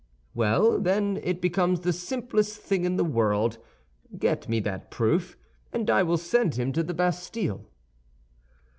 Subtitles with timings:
[0.33, 3.59] "Well, then, it becomes the simplest thing in the world;
[4.17, 5.37] get me that proof,
[5.71, 7.69] and I will send him to the Bastille."